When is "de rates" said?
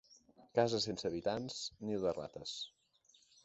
2.07-2.59